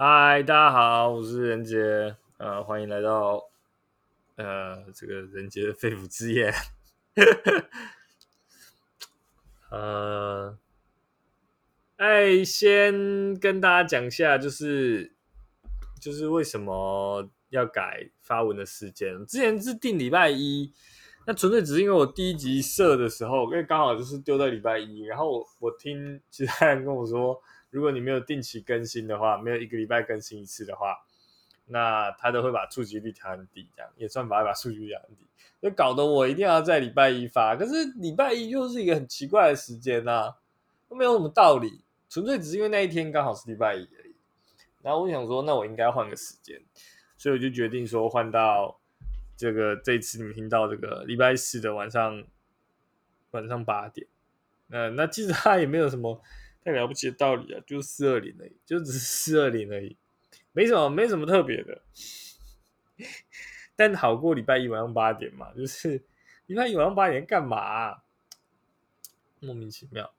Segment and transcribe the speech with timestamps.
[0.00, 3.50] 嗨，大家好，我是任杰，呃，欢迎来到
[4.36, 6.54] 呃这个任杰的肺腑之言。
[9.72, 10.56] 呃，
[11.96, 15.12] 哎，先跟大家讲一下，就是
[16.00, 19.26] 就是为什么要改发文的时间？
[19.26, 20.72] 之前是定礼拜一，
[21.26, 27.42] 那纯粹只是因为我第一集设的时候，因为刚好就是丢在礼拜一，然后我我听其他人跟我说。
[27.70, 30.96] 如果你没有定期更新的话，没有一个礼拜更新一次的话，
[31.66, 35.26] 那他都会把触及率调很低，这样也算把把数据调很低，
[35.60, 37.54] 就搞得我一定要在礼拜一发。
[37.54, 40.34] 可是礼拜一又是一个很奇怪的时间呐，
[40.88, 44.14] 都没有什么道理，纯粹只是因为那一天刚好是礼拜一而已。
[44.80, 46.58] 然后我想说，那我应该换个时间，
[47.18, 48.80] 所以我就决定说换到
[49.36, 52.24] 这个这次你们听到这个礼拜四的晚上
[53.32, 54.06] 晚上八点。
[54.68, 56.22] 那那其实他也没有什么。
[56.68, 59.96] 太了不起的道理啊，就四二零而已，就只是四二零而已，
[60.52, 61.80] 没什么，没什么特别的。
[63.74, 66.04] 但好过礼拜一晚上八点嘛，就是
[66.46, 68.02] 礼拜一晚上八点干嘛？
[69.40, 70.12] 莫名其妙。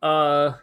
[0.00, 0.60] 呃，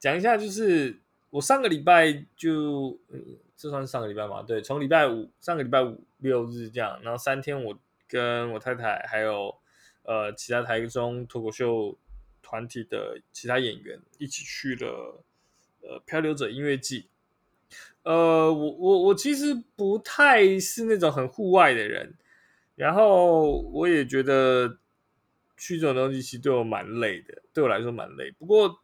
[0.00, 4.42] 讲一下，就是我上个礼拜就，嗯这算上个礼拜嘛？
[4.42, 9.56] 对，从礼拜五上个礼拜五六日这样，然后三天我跟我太太还有
[10.02, 11.96] 呃其他台中脱口秀。
[12.52, 15.24] 团体的其他演员一起去了
[15.80, 17.06] 呃漂流者音乐季，
[18.02, 22.14] 呃，我我我其实不太是那种很户外的人，
[22.76, 24.76] 然后我也觉得
[25.56, 28.30] 去这种东西其实对我蛮累的，对我来说蛮累。
[28.32, 28.82] 不过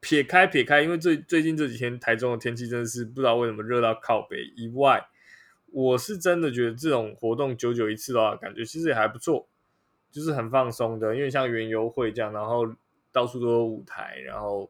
[0.00, 5.08] 撇开撇开，因为最最近这几天台中的天气真的是不知道为什么热到靠北以外，
[5.72, 9.48] 我是真的觉得这种活动久久一次的话，感觉其实也还不错。
[10.10, 12.66] 就是很放松的，因为像园游会这样，然后
[13.12, 14.68] 到处都有舞台，然后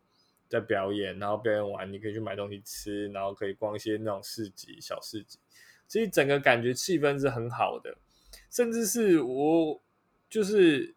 [0.49, 5.39] 在表演，然后表演完你可以去买东西吃，然后可以逛一些那种市集、小市集，
[5.89, 7.97] 所以整个感觉气氛是很好的。
[8.51, 9.81] 甚至是我
[10.29, 10.95] 就是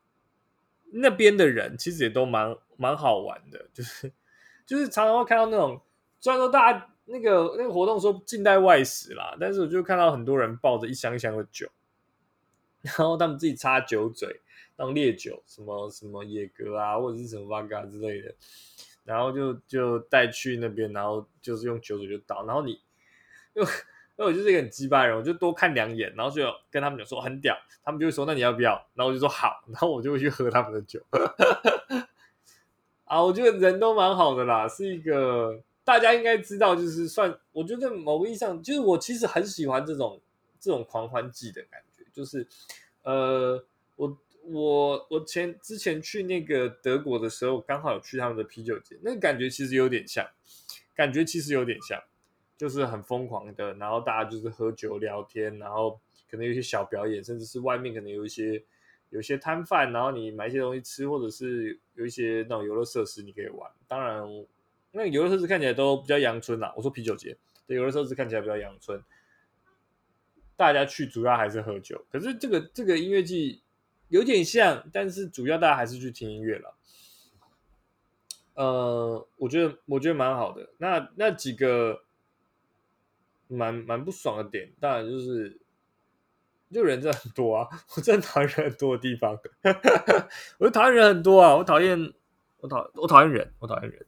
[0.91, 4.11] 那边的人，其实也都蛮蛮好玩的，就是
[4.65, 5.81] 就是常常会看到那种，
[6.19, 11.69] 虽然说大家那个那个活动说近代外食啦，但是我就看到很多人抱着一箱一箱的酒。
[12.83, 14.41] 然后他们自己插酒嘴
[14.75, 18.35] 当烈酒，什么什么野格啊，或者是什么 v 嘎之类的，
[19.03, 22.45] 然后就就带去那边，然后就是用酒嘴就倒。
[22.45, 22.71] 然后你，
[23.53, 23.67] 因为
[24.17, 28.73] 因为我就是一个很鸡巴人，我就多看两眼，然后就跟他们讲说很屌，他们就会说那你要不要？
[28.93, 31.01] 然后我就说好，然后我就会去喝他们的酒。
[33.05, 40.19] 啊，我觉得人都蛮好的啦，是一个大家应该知道，就是算我觉得某个意义上，就是我其实很喜欢这种
[40.59, 41.92] 这种狂欢季的感觉。
[42.13, 42.47] 就是，
[43.01, 43.65] 呃，
[43.95, 50.25] 我我我前之前去那个德国的时候，刚好有去他们的啤酒节，那个感觉其实有点像，
[50.95, 52.01] 感觉其实有点像，
[52.55, 58.63] 就是很疯狂的，然后大家就是喝酒聊天，然后可能有一些小表演，甚至是外面可能有一些
[59.09, 63.71] 有一些摊贩，然后你买一些东西吃，或者是有一些那种游乐设施你可以玩。
[63.87, 64.23] 当然，
[64.91, 66.73] 那个游乐设施看起来都比较阳春啦。
[66.75, 67.35] 我说啤酒节，
[67.65, 69.01] 对，游乐设施看起来比较阳春。
[70.55, 73.61] 大家去主要还是喝酒，可是这个这个音乐季
[74.09, 76.75] 有点像，但是主要大家还是去听音乐了。
[78.55, 80.69] 呃，我觉得我觉得蛮好的。
[80.77, 82.03] 那那几个
[83.47, 85.59] 蛮蛮不爽的点，当然就是
[86.71, 87.67] 就人真的很多啊！
[87.97, 89.39] 我真的讨厌人很多的地方，
[90.59, 91.55] 我讨厌人很多啊！
[91.55, 92.13] 我讨厌
[92.59, 94.05] 我讨我讨厌人，我讨厌人。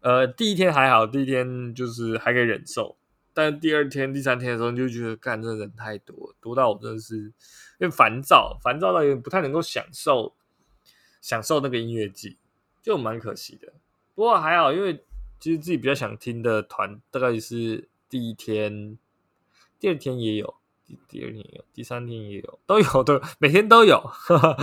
[0.00, 2.96] 呃，第一天还好，第一天就是还可以忍受。
[3.36, 7.32] 但第二天、第三天的时候，你就觉得干这人太多，多到我真的是因
[7.80, 10.34] 为烦躁，烦躁到有点不太能够享受
[11.20, 12.38] 享受那个音乐季，
[12.80, 13.74] 就蛮可惜的。
[14.14, 15.04] 不过还好，因为
[15.38, 18.96] 其实自己比较想听的团，大概是第一天、
[19.78, 20.54] 第二天也有，
[20.86, 24.02] 第第二天也有，第三天也有，都有都有，每天都有。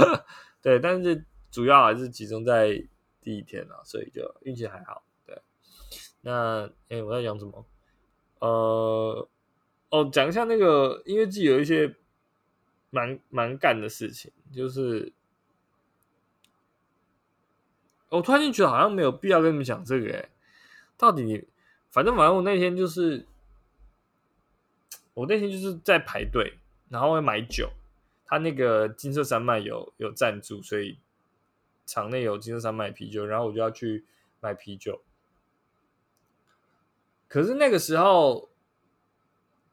[0.63, 2.83] 对，但是主要还是集中在
[3.21, 5.03] 第一天啊，所以就运气还好。
[5.27, 5.39] 对，
[6.21, 7.63] 那哎，我在讲什么？
[8.43, 9.29] 呃，
[9.89, 11.95] 哦，讲一下那个音乐季有一些
[12.89, 15.13] 蛮蛮干的事情，就是
[18.09, 20.29] 我突然间觉得好像没有必要跟你们讲这个，哎，
[20.97, 21.47] 到底
[21.89, 23.25] 反正反正我那天就是
[25.13, 26.59] 我那天就是在排队，
[26.89, 27.71] 然后要买酒，
[28.25, 30.99] 他那个金色山脉有有赞助，所以
[31.85, 34.03] 场内有金色山脉啤酒，然后我就要去
[34.41, 35.01] 买啤酒。
[37.33, 38.47] 可是那个时候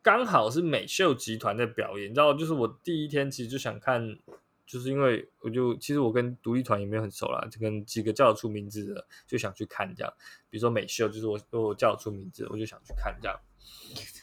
[0.01, 4.19] 刚好是美秀集团的表演，你知道，就是我第一天其实就想看，
[4.65, 10.11] 就是因为我就其实我跟独立团也没有很熟啦，就跟几个叫得出名字的就想去看这样，
[10.49, 13.39] 比如说美秀，就是我我叫得出名字，我就想去看这样。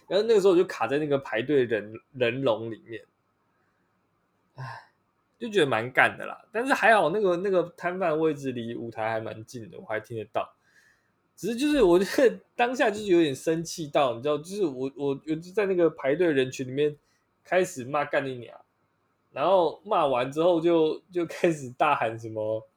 [0.08, 3.06] 然后那个时候我就卡在那个排队人人龙里面，
[4.56, 4.90] 唉，
[5.38, 6.44] 就觉得蛮干的啦。
[6.52, 10.56] 但是还好那个那个摊贩位置离舞台还蛮近的，我还听得到。
[11.38, 16.98] 只是就是我觉得 当下就是有点生气到，你知道，就是我我我就在那个排队人群里面
[17.46, 18.60] 开始骂干你娘。
[19.32, 22.68] 然后骂完之后，就就开始大喊什么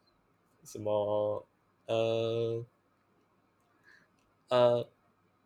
[0.62, 1.46] 什么
[1.86, 2.66] 呃
[4.48, 4.88] 呃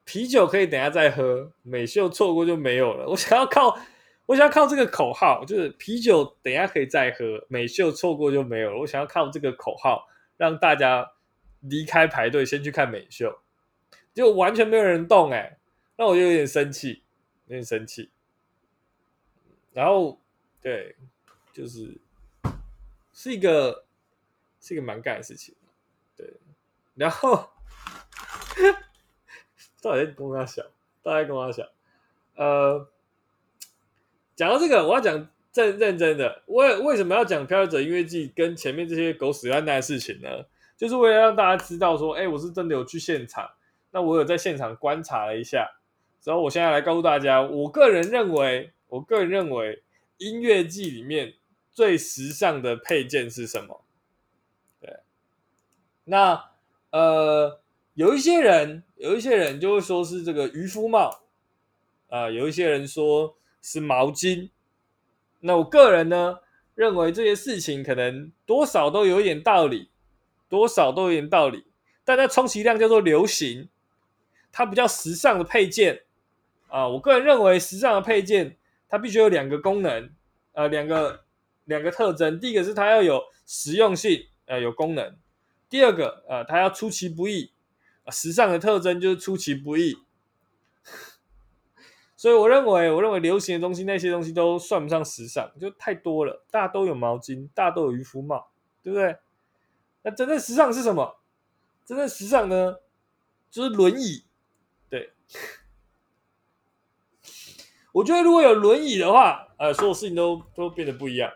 [0.05, 3.07] 啤酒可以等下再喝，美秀错过就没有了。
[3.09, 3.79] 我想要靠
[4.27, 8.81] 我想要靠这个口号，就是啤酒等下可以再喝，美秀错过就没有了。
[8.81, 11.13] 我想要靠这个口号让大家
[11.69, 13.41] 离开排队，先去看美秀，
[14.15, 15.59] 就完全没有人动哎，
[15.97, 17.03] 那我就有点生气，
[17.47, 18.11] 有点生气，
[19.73, 20.21] 然后。
[20.65, 20.97] 对，
[21.53, 22.01] 就是
[23.13, 23.85] 是一个
[24.63, 25.55] 是一个蛮干的事情，
[26.17, 26.27] 对。
[26.95, 27.51] 然后，
[29.83, 30.65] 到底在跟他想，
[31.03, 31.69] 大家跟他想，
[32.37, 32.89] 呃，
[34.35, 40.47] 讲到这个，我要讲正认真的，为为什么要讲《漂流者音乐季》跟前面这些狗屎烂蛋的事情呢？
[40.77, 43.51] 就是为了让大家知道说，哎，我是真的有去现场，
[43.91, 45.69] 那我有在现场观察了一下，
[46.23, 49.83] 然后我现在来告诉大家，我个人认为，我个人认为。
[50.19, 51.35] 音乐季里面
[51.73, 53.85] 最时尚的配件是什么？
[54.81, 55.01] 对，
[56.05, 56.53] 那
[56.91, 57.61] 呃，
[57.95, 61.25] 有一些人，有一些人就会说是这个渔夫帽
[62.09, 64.51] 啊，有一些人说是毛巾。
[65.41, 66.39] 那我个人呢，
[66.77, 69.91] 认为这些事情可能多少都有一点道理，
[70.55, 71.67] 多少都有点道理，
[72.05, 73.69] 但它充其量叫做流行，
[74.53, 76.03] 它比较时尚的配件
[76.69, 76.87] 啊。
[76.87, 78.57] 我个人认为，时尚的配件。
[78.87, 80.11] 它必须有两个功能，
[80.53, 81.25] 呃，两个
[81.65, 82.39] 两个特征。
[82.39, 85.17] 第一个是它要有实用性，呃，有功能；
[85.69, 87.51] 第二个，呃，它要出其不意。
[88.05, 89.97] 啊，时尚的特征就是出其不意。
[92.15, 96.45] 所以我认为，我认为流行的东西，那些东西都算不上时尚，就太多了。
[96.53, 98.47] 大家都有毛巾，大家都有渔夫帽，
[98.81, 99.17] 对不对？
[100.05, 101.17] 那真正时尚是什么？
[101.85, 102.77] 真正时尚呢，
[103.51, 104.25] 就是轮椅，
[104.89, 105.11] 对。
[107.93, 111.33] 我觉得如果有轮椅的话，呃，所有事情都都变得不一样。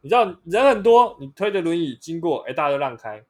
[0.00, 3.24] 你知道人很多，你推着轮椅经过，哎，大家都让开。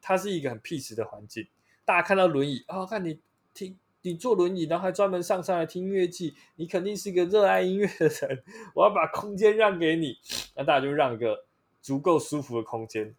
[0.00, 1.46] 它是一个很 peace 的环境，
[1.84, 3.20] 大家看到轮椅啊，看你
[3.52, 8.42] 听你坐轮椅，然后还专门上上来听音乐剧，你肯定是一个热爱音乐的人。
[8.74, 10.16] 我要把空间让给你，
[10.56, 11.44] 那大家就让一个
[11.80, 13.14] 足够舒服的空间，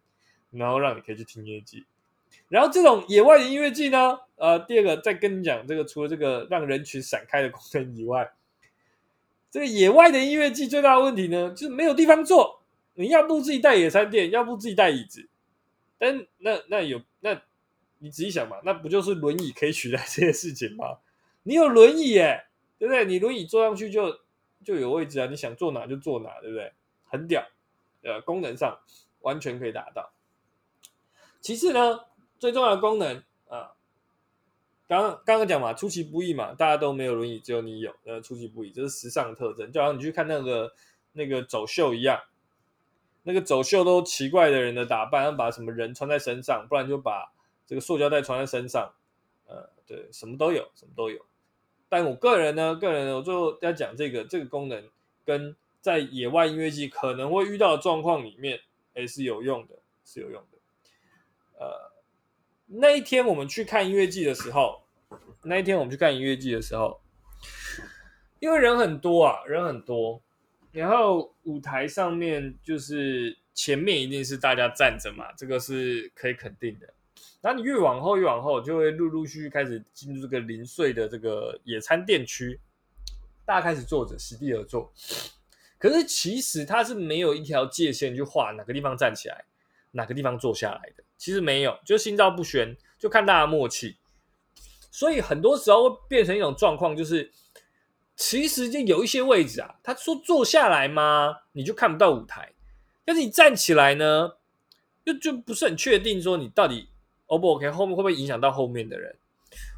[0.54, 1.84] 然后让你可以去听音乐剧。
[2.48, 8.32] 然后这种野外的音乐剧呢，呃，第二个再跟你讲，这个除了这个让人群闪开的功能以外。
[9.50, 12.60] 这个野外的音乐季最大的问题呢，就是没有地方坐。
[12.94, 15.28] 你要不自己带野餐垫，要不自己带椅子。
[15.98, 17.40] 但那那有那，
[17.98, 20.98] 你仔细想嘛，那不就是轮椅可以取代这些事情吗？
[21.44, 22.46] 你有轮椅耶，
[22.78, 23.04] 对不对？
[23.04, 24.20] 你轮椅坐上去就
[24.64, 26.72] 就有位置啊，你想坐哪就坐哪，对不对？
[27.06, 27.46] 很屌，
[28.02, 28.78] 呃，功能上
[29.20, 30.13] 完全可以达到。
[31.44, 32.00] 其次呢，
[32.38, 33.72] 最重要的功能啊。
[34.88, 40.72] 刚刚刚讲嘛，出其不意嘛，大家都没有轮椅，只有你有，呃，出其不意，这是时尚的特征，就好像你去看那个
[41.12, 42.18] 那个走秀一样，
[43.24, 47.30] 那个走秀都奇怪的人的打扮，要把什么人穿在身上，不然就把
[47.66, 48.94] 这个塑胶袋穿在身上，
[49.46, 51.26] 呃，对，什么都有，什么都有。
[51.90, 54.82] 但我个人呢，个人我最后要讲这个这个功能，
[55.26, 58.60] 跟在野外音乐季可能会遇到的状况里面，
[58.94, 59.74] 哎，是有用的，
[60.06, 60.53] 是有用的，
[61.58, 61.92] 呃。
[62.66, 64.82] 那一天我们去看音乐季的时候，
[65.42, 67.00] 那一天我们去看音乐季的时候，
[68.40, 70.20] 因为人很多啊，人很多，
[70.72, 76.92] 然后舞台上面就是前面一定是大家站着嘛，这个是可以肯定的。
[77.42, 82.58] 然后你越往后越往后，就会陆陆续续开始进入这个零碎的这个野餐店区，
[83.44, 84.90] 大家开始坐着席地而坐。
[85.78, 89.44] 可是其实它是没有一条界限去画哪个地方站起来，
[89.90, 91.03] 哪个地方坐下来的。
[91.24, 93.96] 其实没有，就心照不宣，就看大家默契。
[94.90, 97.32] 所以很多时候会变成一种状况，就是
[98.14, 101.34] 其实就有一些位置啊，他说坐下来吗？
[101.52, 102.52] 你就看不到舞台。
[103.06, 104.36] 但是你站起来呢，
[105.02, 106.90] 就就不是很确定说你到底
[107.24, 109.16] O 不 OK，后面会不会影响到后面的人？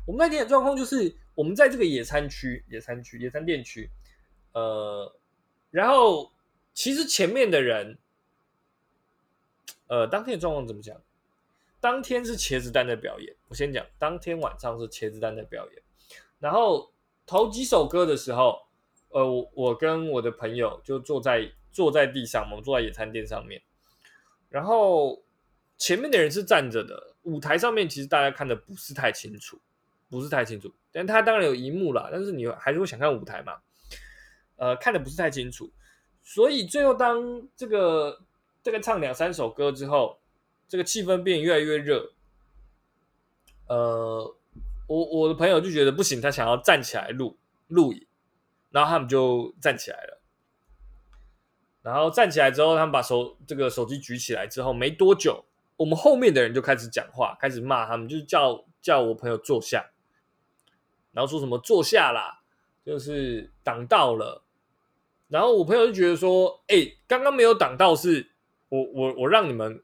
[0.05, 3.88] 我们那天的状况就是，我们在这个野餐区、野餐区、野餐店区，
[4.53, 5.15] 呃，
[5.71, 6.33] 然后
[6.75, 7.99] 其实前面的人，
[9.87, 11.00] 呃，当天的状况怎么讲？
[11.87, 15.81] 当天是茄子蛋的表演，我先讲，当天晚上是茄子蛋的表演。
[16.40, 16.93] 然后
[17.25, 18.61] 头几首歌的时候，
[19.11, 23.62] 呃，我我跟我的朋友就坐在坐在地上，我们坐在野餐垫上面，
[24.49, 25.23] 然后
[25.78, 29.57] 前面的人是站着的，舞台上面其实大家看的不是太清楚，
[30.11, 33.59] 不是太清楚，但他当然有荧幕啦，但是你还是会想看舞台嘛，
[34.57, 35.71] 呃，看的不是太清楚，
[36.25, 38.21] 所以最后当这个
[38.61, 40.19] 这个唱两三首歌之后，
[40.68, 42.12] 这个气氛变越来越热，
[43.68, 44.37] 呃，
[44.87, 47.37] 我我的朋友就觉得不行，他想要站起来录
[47.68, 48.06] 录影。
[48.68, 50.20] 然后他们就站起来了，
[51.80, 55.46] 然后站起来之后，他们把手这个手机举起来之后，没多久，
[55.78, 59.92] 我们后面的人就开始讲话，开始骂他们，就是叫叫我朋友坐下，
[61.12, 62.42] 然后说什么坐下啦，
[62.85, 64.42] 就是挡到了。
[65.28, 68.32] 然后我朋友就觉得说，哎，刚刚没有挡到，是
[68.68, 69.82] 我我我让你们，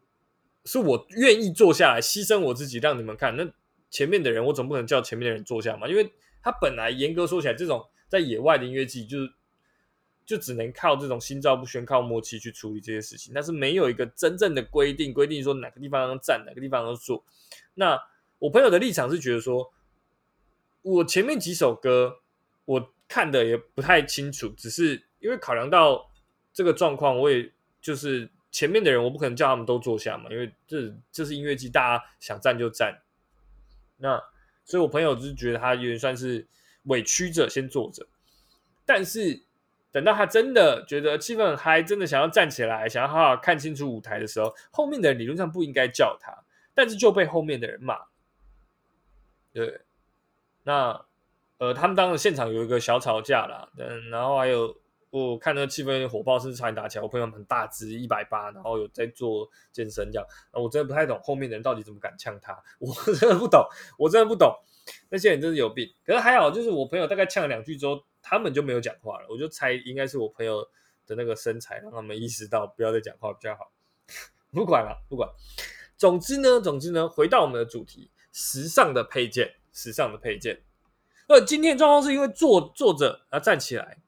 [0.64, 3.37] 是我愿意坐下来牺牲我自己让你们看。
[3.37, 3.47] 那
[3.90, 5.88] 前面的人，我总不能叫前面的人坐下嘛？
[5.88, 7.85] 因为他本来严格说起来，这种。
[8.12, 9.33] 在野外的音乐季，就是
[10.26, 17.25] 就只能靠这种心照不宣、靠默契去处理这些事情，但是没有一个真正的规定，规定说哪个地方站，哪个地方要坐。
[17.73, 17.99] 那
[18.38, 19.73] 我朋友的立场是觉得说，
[20.83, 22.19] 我前面几首歌
[22.66, 26.11] 我看的也不太清楚，只是因为考量到
[26.52, 27.50] 这个状况，我也
[27.81, 33.02] 就是前面的人，我不可能叫他们都坐下嘛，因为这这是音乐季，大家想站就站。
[33.97, 34.23] 那
[34.64, 36.47] 所以我朋友就是觉得他有点算是。
[36.87, 38.04] 委屈着先坐着，
[38.85, 39.44] 但是
[39.92, 46.37] 等到他真的觉得气氛很嗨，真的想要站起来，想要好好看清楚舞台的时候，后面的人理论上不应该叫他，
[46.75, 48.00] 但是就被后面的人骂。
[49.52, 49.82] 对，
[50.64, 51.06] 那
[51.59, 54.76] 呃，他们当时现场有一个小吵架啦，嗯，然后还有
[55.21, 57.02] 我看那个气氛有点火爆，甚至差点打起来。
[57.02, 63.62] 我朋友很大只，一百八，然后有在做健身这样，我真的不太懂后面的人到底怎么敢呛他，我 真的不懂，
[63.99, 64.52] 我真的不懂。
[65.11, 69.26] 那些人真是有病，可是还好，就是我朋友大概呛了两句之后，他们就没有讲话了。
[69.28, 70.66] 我就猜应该是我朋友
[71.07, 73.71] 的那个身材让他们意识到不要再讲话比较好。
[74.50, 75.28] 不管了，不管。
[75.97, 80.62] 总之呢，总之呢，回到我们的主题，时尚的配件，时尚的配件。
[81.28, 83.99] 呃，今天状况是因为坐坐着，然后站起来，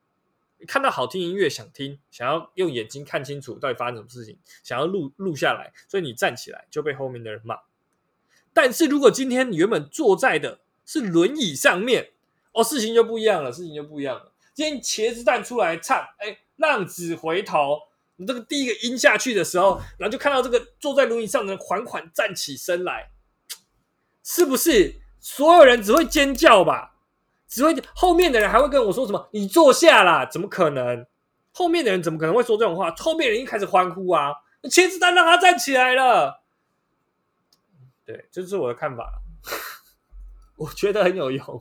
[0.66, 7.58] 看到好听音乐想听，想要用眼睛看清楚到底发生什么事情，想要录录下来，所以你站起来就被后面的人骂。
[8.52, 12.12] 但是如果今天你原本坐在的是轮椅上面，
[12.52, 14.32] 哦，事情就不一样了，事情就不一样了。
[14.54, 17.80] 今天茄子蛋出来唱，哎，浪子回头，
[18.16, 23.10] 你这个第一个音下去的时候，然后就看到这个坐在轮椅上的人缓缓站起身来，
[24.22, 26.93] 是不是所有人只会尖叫吧？
[27.54, 29.28] 只会后面的人还会跟我说什么？
[29.32, 30.26] 你坐下啦？
[30.26, 31.06] 怎么可能？
[31.52, 32.90] 后面的人怎么可能会说这种话？
[32.96, 34.32] 后面人一开始欢呼啊，
[34.64, 36.42] 茄子蛋让他站起来了。
[38.04, 39.22] 对，这是我的看法，
[40.58, 41.60] 我觉得很有用。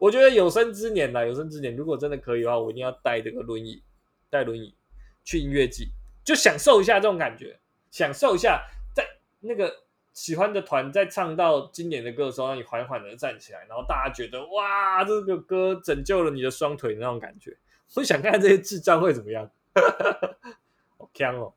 [0.00, 3.80] 我觉得有生之年呐，有生之年，如果真的可以的话，我一定要带这个轮椅，
[4.28, 4.74] 带轮椅
[5.22, 5.90] 去音乐季，
[6.24, 7.60] 就享受一下这种感觉，
[7.92, 9.06] 享受一下在
[9.38, 9.72] 那个
[10.16, 17.54] 喜欢的团在唱到经典的歌的时候，让你缓缓的站起来，然后大家觉得哇，这个歌拯救了你的双腿那种感觉。
[17.94, 19.50] 我想看看这些智障会怎么样，
[20.96, 21.52] 好强哦！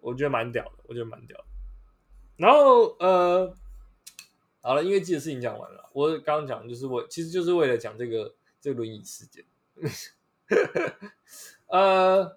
[0.00, 1.42] 我觉得蛮屌的，我觉得蛮屌。
[2.36, 3.54] 然后呃，
[4.60, 5.88] 好了，音乐季的事情讲完了。
[5.94, 9.42] 我刚刚讲就是我其实就是为了讲这个这个轮椅事件。
[11.68, 12.36] 呃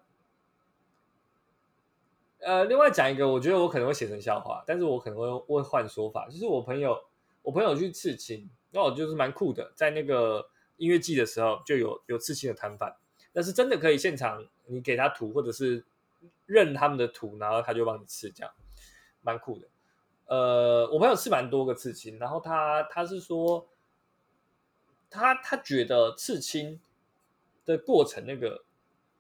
[2.44, 6.28] 呃，另外讲一个，我觉得我可能会写成笑话，但是我可能会会换说法。
[6.28, 7.00] 就是我朋友
[7.44, 12.96] 我朋友去刺青，那我就是蛮酷的，在那个音乐季的时候就有有刺青的摊贩，
[13.32, 15.86] 但是真的可以现场你给他图或者是
[16.48, 18.52] 认他们的图，然后他就帮你刺，这样
[19.22, 19.68] 蛮酷的。
[20.26, 23.68] 呃，我朋友刺蛮多个刺青，然后他他是说，
[25.10, 26.80] 他他觉得刺青
[27.66, 28.64] 的过程，那个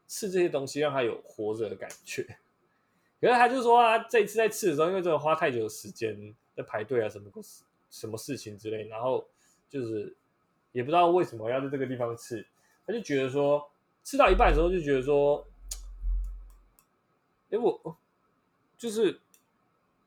[0.08, 2.38] 刺这些东西让他有活着的感觉。
[3.22, 9.26] 可是他就说啊，这一次在刺的时候，因为这个花太久的时间在排队啊，什么事什么事情之类，然后
[9.70, 10.14] 就是
[10.74, 12.46] 也不知道为什么要在这个地方刺，
[12.86, 13.72] 他就觉得说，
[14.04, 15.48] 刺到一半的时候就觉得说，
[17.52, 17.96] 哎，我
[18.78, 19.20] 就是。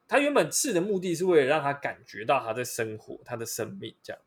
[0.06, 4.23] 他原本刺的目的是为了让他感觉到他在生活，他的生命这样。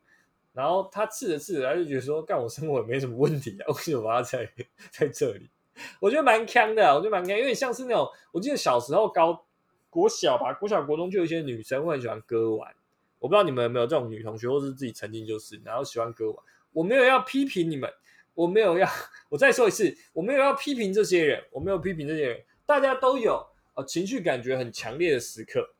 [0.52, 4.52] 然后他刺着刺着，他就觉得说：“干我生活也没什么问题啊，为什么我要在
[4.90, 5.48] 在这里？”
[6.00, 9.44] 我觉得蛮坑的，我觉得蛮坑，因为像是那种，我记得小时候高
[9.90, 12.74] 国小吧，国小国中就有一些女生会很喜欢割腕。
[13.18, 16.36] 我不知道你们有没有这种女同学，或是自己曾经就是，然后喜欢割腕。
[16.72, 17.90] 我没有要批评你们，
[18.34, 18.88] 我没有要，
[19.28, 23.44] 我再说一次，我没有要批评这些人，我没有批评这些人，大家都有。
[23.86, 25.70] 情绪感觉很强烈的时刻，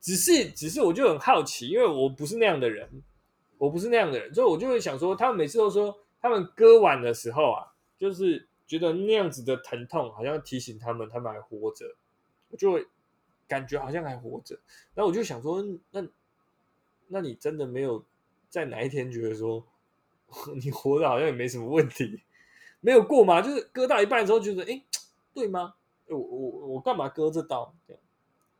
[0.00, 2.90] 只是只是我就很好奇，因为我不是那样的人，
[3.56, 11.94] 我不是那样的人，所以我就会想说，他们每次都说他们割腕的时候啊，就是觉得那样子的疼痛好像提醒他们他们还活着，
[12.50, 12.86] 我就会
[13.46, 14.58] 感觉好像还活着。
[14.94, 16.06] 然后我就想说，那
[17.08, 18.04] 那你真的没有
[18.50, 19.64] 在哪一天觉得说
[20.62, 22.22] 你活着好像也没什么问题，
[22.80, 23.40] 没有过吗？
[23.40, 24.82] 就是割到一半的时候觉得，哎，
[25.32, 25.74] 对吗？
[26.08, 27.74] 我我我干嘛割这刀？
[27.86, 28.02] 这样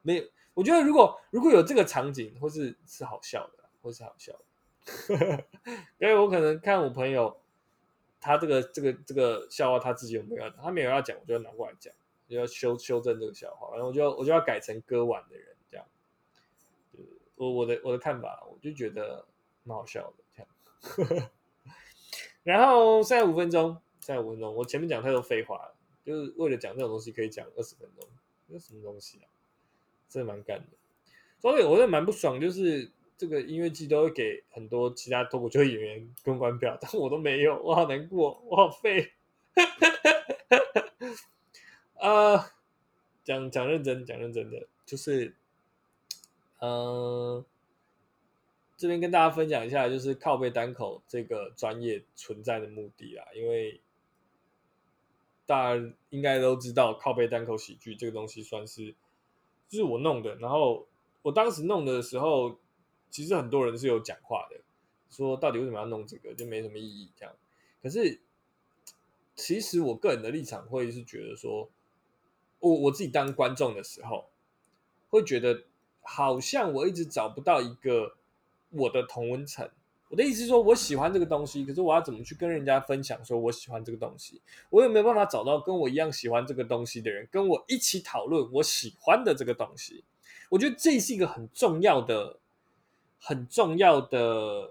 [0.02, 0.24] 没有。
[0.54, 5.44] 我觉得如果如果有这个场景，或是是好笑的，或是好笑的，
[5.98, 7.36] 因为我可能看我朋友，
[8.26, 11.94] 他这个这个这个笑话他自己有没有，他没有要讲，我就要拿过来讲，
[12.28, 15.86] 就要修修正这个笑话，然后我就我就要改成割腕的人这样。
[17.36, 19.24] 我我的我的看法，我就觉得
[19.62, 20.42] 蛮好笑的这
[21.14, 21.30] 样。
[22.42, 28.08] 然后剩下五分钟，剩下五分钟，我前面讲太多废话了，就是为了讲这种东西可以讲二十分钟，
[28.48, 29.30] 那什么东西啊？
[30.08, 30.66] 真的蛮干的，
[31.40, 39.12] 所以我也蛮不爽，就是这个音乐季都会给很多其他脱口秀演员公关票，但我都没有，我好难过，我好废。
[41.94, 42.52] 啊，
[43.24, 45.34] 讲讲认真，讲认真的，就是，
[46.60, 47.44] 嗯，
[48.76, 53.80] 这边跟大家分享一下，就是靠背单口这个专业存在的目的啊，因为
[55.46, 58.94] 大家应该都知道，靠背单口喜剧这个东西算是。
[59.68, 60.86] 就是我弄的，然后
[61.22, 62.56] 我当时弄的时候，
[63.16, 64.60] 其实很多人是有讲话的，
[65.08, 67.34] 说到底为什么要弄这个，就没什么意义这样。
[67.82, 68.20] 可是，
[69.34, 71.70] 其实我个人的立场会是觉得说，
[72.60, 74.26] 我我自己当观众的时候，
[75.08, 75.64] 会觉得
[76.02, 78.16] 好像我一直找不到一个
[78.68, 79.66] 我的同温层。
[80.10, 83.24] 我的意思是说，我喜欢这个东西，可是我要怎么去跟人家分享？
[83.24, 90.04] 说我喜欢这个东西，我有没有办法找到跟我一样喜欢这个东西的人，跟我一起讨论我喜欢的这个东西？
[90.50, 92.38] 我觉得这是一个很重要的、
[93.18, 94.70] 很重要的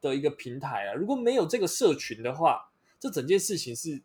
[0.00, 0.94] 的一个平台啊！
[0.94, 4.02] 如果没有这个社群的话，这整件事情是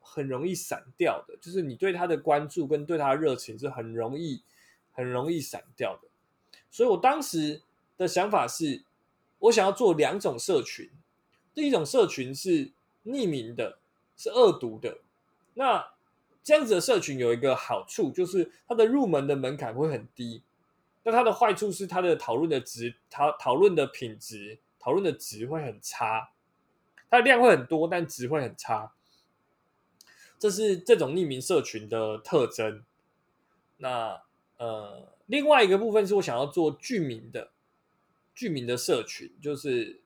[0.00, 1.36] 很容易散掉的。
[1.40, 4.42] 就是你对他的关注跟对他的热情是很容易、
[4.92, 6.08] 很容易散掉的。
[6.70, 7.62] 所以我当时
[7.96, 8.84] 的想法是。
[9.40, 10.90] 我想要做两种社群，
[11.52, 12.72] 第一种社群是
[13.04, 13.78] 匿名的，
[14.16, 15.02] 是恶毒的。
[15.52, 15.92] 那
[16.42, 20.40] 这样子的社群有一个好处，就是它的入门的门槛会很低。
[21.04, 26.30] 那它的坏处是它的讨论的值，讨讨论的品质，讨论的值会很差。
[27.08, 28.92] 它的量会很多，但值会很差。
[30.38, 32.84] 这是这种匿名社群的特征。
[33.76, 34.22] 那
[34.56, 37.52] 呃，另外一个部分是我想要做居民的。
[38.34, 40.00] 居民的社群就是，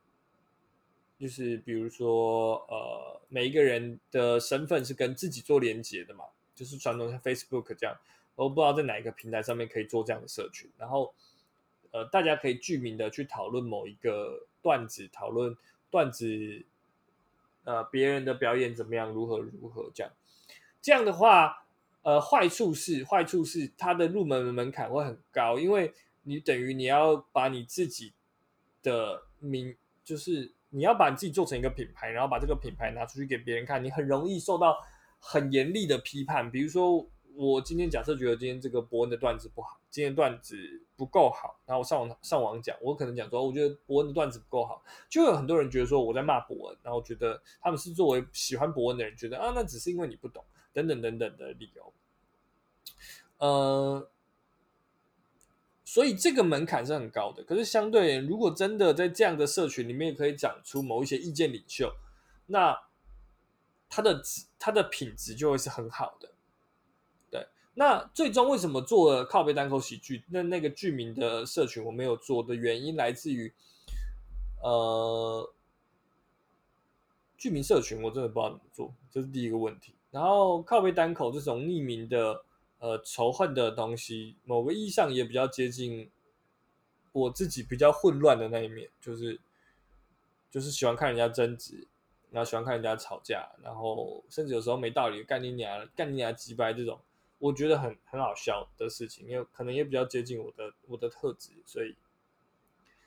[1.19, 7.97] 就是比如说，呃，每一个人的身份是跟自己做连接的嘛，就是传统像 Facebook 这样，
[8.45, 11.13] 我不知道在哪一个平台上面可以做这样的社群，然后，
[11.91, 15.57] 呃，大家可以具名的去讨论某一个段子，讨论
[15.91, 16.65] 段子，
[17.65, 20.13] 呃，别人的表演怎么样，如何如何这样，
[20.81, 21.67] 这样的话，
[22.03, 28.13] 呃，坏处是坏处是它的入门门槛会很高，因为你等于你要把你自己。
[28.81, 34.79] 的名就是你要把你自己做成一个品牌，然后把这个品牌拿出去给别人看，你很容易受到
[35.19, 36.49] 很严厉的批判。
[36.49, 37.05] 比如说，
[37.39, 40.57] 我今天假设觉得今天这个伯恩的段子不好，今天段子
[40.97, 51.93] 不够好，然后我上网上网讲，我可能讲说，我觉得伯恩的段子不够好，就有很多人觉得说我在骂伯恩，然后觉得他们是作为喜欢伯恩的人，觉得啊，那只是因为你不懂，等等等等的理由，
[53.39, 54.11] 呃。
[55.85, 61.91] 所以这个门槛是很高的，可是相对，如果真的在这样的社群里面可以长出某一些意见领袖，
[62.45, 62.79] 那
[63.89, 64.23] 他的、
[64.59, 66.35] 他的品质就会是很好的。
[67.79, 70.25] 那最终为什么做了靠背单口喜剧？
[70.29, 73.53] 那那个剧名的社群我没有做的原因来自于，
[74.61, 75.49] 呃，
[77.37, 79.95] 剧名社群我真的不知道怎么做，这是第一个问题。
[80.11, 82.43] 然后靠背单口这种匿名的。
[82.81, 86.09] 呃，仇恨的东西，某个意义上也比较接近
[87.11, 89.41] 我自己比较混乱的那一面，就是
[90.49, 91.89] 就是喜欢看人家争执，
[92.31, 97.01] 然后喜欢看人家吵架，然后甚至有时候没道理干你娘干你娘几百这种，
[97.39, 101.97] 我觉得很很好笑的事情，因为可能也比较接近我的我的特质，所以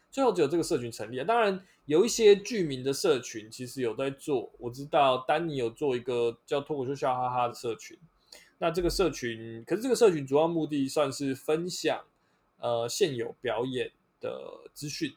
[0.10, 1.26] 最后只有这个社群成立了。
[1.26, 7.98] 当然，有一些剧名的社群其实有在做，我知道丹尼有做一个叫脱口秀笑哈哈的社群。
[8.60, 12.06] 那这个社群，可是这个社群主要目的算是分享，
[12.58, 15.16] 呃，现有表演的资讯，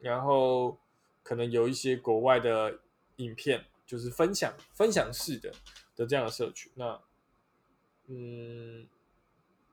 [0.00, 0.76] 然后
[1.22, 2.80] 可能有一些国外的
[3.18, 5.52] 影片，就是分享分享式的
[5.94, 6.72] 的这样的社群。
[6.74, 7.00] 那，
[8.06, 8.86] 嗯，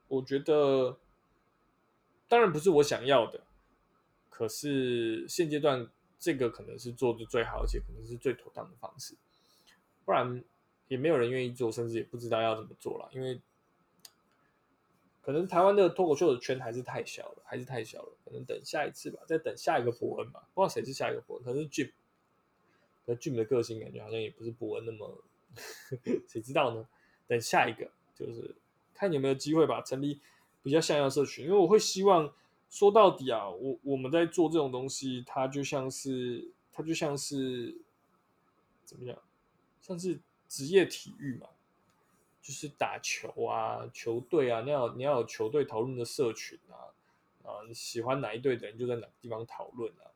[0.07, 0.97] 我觉得
[2.27, 3.41] 当然不是我想要的，
[4.29, 5.87] 可是现阶段
[6.19, 9.15] 这个可能是做的最好，而且可能是最妥当的方式。
[10.05, 10.43] 不然
[10.87, 13.39] 也没有人愿意做，甚至也不知道要怎么做了，因为
[15.21, 21.91] 可能台湾的脱口秀的圈还是太小了，还是太小了，可能等下一次吧，再等下一个伯恩吧，不知道谁是下一个伯恩，可是 Jim，
[23.05, 25.23] 那 Jim 的个性感觉好像也不是伯恩那么，
[26.27, 26.87] 谁知道呢？
[27.25, 28.55] 等下一个就是
[28.93, 30.19] 看有没有机会吧，成立
[30.61, 32.33] 比较像样的社群，因为我会希望
[32.69, 37.77] 说到底啊，我我们在做这种东西，它就像是它就像是
[38.85, 39.17] 怎么讲，
[39.81, 41.47] 像是职业体育嘛。
[42.45, 46.91] 就是打球啊，球队啊，你要你要有球队讨论的社群啊，
[47.41, 50.11] 啊，你喜欢哪一队的人就在哪个地方讨论啊。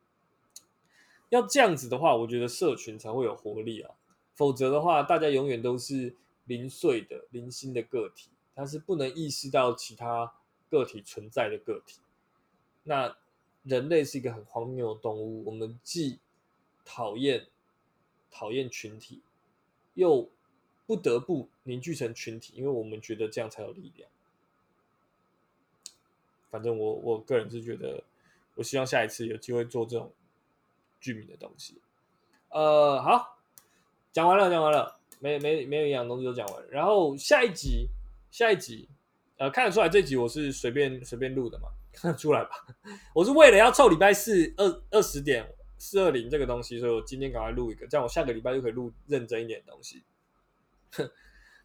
[1.30, 3.94] 要这样子的话，我觉得社群才会有活力啊。
[4.34, 6.14] 否则的话，大家永远都是
[6.48, 10.34] 零碎的、零星的个体，它是不能意识到其他
[10.68, 12.00] 个体存在的个体。
[12.82, 13.16] 那
[13.62, 16.18] 人类是一个很荒谬的动物，我们既
[16.84, 17.46] 讨厌
[18.30, 19.22] 讨厌群体，
[19.94, 20.28] 又
[20.86, 24.10] 不得不凝聚成群体，因为我们觉得这样才有力量。
[26.50, 28.02] 反正我我个人是觉得，
[28.54, 30.14] 我希望下一次有机会做这种
[30.98, 31.82] 居民的东西。
[32.48, 33.38] 呃，好，
[34.12, 36.64] 讲完了，讲完了，没没没有营养东西都讲完。
[36.70, 37.88] 然后下一集，
[38.30, 38.88] 下一集，
[39.36, 41.68] 呃，看得出来这集我是随便随便录的嘛？
[41.92, 42.50] 看得出来吧？
[43.14, 45.44] 我是为了要凑礼拜四二二十点
[45.78, 50.02] 四二零这个东西，所以我今天赶快录一个，这样我下个礼拜就可以录认真一点的东西。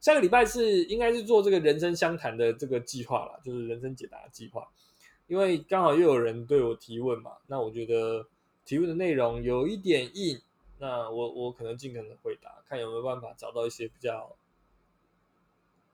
[0.02, 4.68] 下个礼拜是应该是做这个人生相谈的这个计划了，就是人生解答计划。
[5.28, 8.28] 因为刚好又有人对我提问嘛，那我觉得
[8.66, 10.40] 提问的内容有一点硬，
[10.84, 14.36] 那我我可能尽可能回答，看有没有办法找到一些比较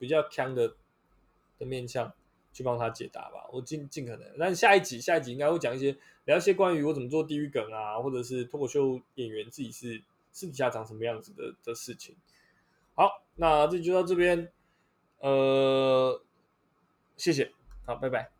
[0.00, 0.74] 比较强的
[1.60, 2.12] 的面向
[2.52, 3.48] 去帮他解答吧。
[3.52, 12.16] 我尽尽可能，但下一集下一集应该会讲一些聊一些关于我怎么做地狱梗啊，或者是脱口秀演员自己是私底下长什么样子的的事情。
[12.96, 14.50] 好，那这就到这边，
[15.20, 16.20] 呃，
[17.16, 17.52] 谢谢，
[17.86, 18.39] 好，拜拜。